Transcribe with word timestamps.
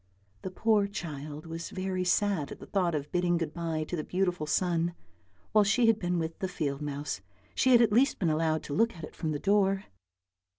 The 0.41 0.49
poor 0.49 0.87
child 0.87 1.45
was 1.45 1.69
very 1.69 2.03
sad 2.03 2.51
at 2.51 2.57
the 2.59 2.65
thought 2.65 2.95
of 2.95 3.11
bidding 3.11 3.37
good 3.37 3.53
bye 3.53 3.83
to 3.83 3.95
the 3.95 4.03
beautiful 4.03 4.47
sun; 4.47 4.95
while 5.51 5.63
she 5.63 5.85
had 5.85 5.99
been 5.99 6.17
with 6.17 6.39
the 6.39 6.47
field 6.47 6.81
mouse 6.81 7.21
she 7.53 7.71
had 7.73 7.83
at 7.83 7.93
least 7.93 8.17
been 8.17 8.31
allowed 8.31 8.63
to 8.63 8.73
look 8.73 8.95
at 8.95 9.03
it 9.03 9.15
from 9.15 9.31
the 9.31 9.37
door. 9.37 9.85